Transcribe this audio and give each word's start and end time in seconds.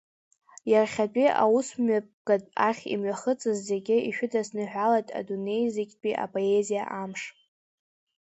Иахьатәи 0.71 1.35
аусмҩаԥгатә 1.43 2.49
ахь 2.67 2.83
имҩахыҵыз 2.93 3.57
зегьы 3.69 3.97
ишәыдысныҳәалоит 4.09 5.07
Адунеизегьтәи 5.19 6.19
апоезиа 6.25 6.83
амш! 7.01 7.21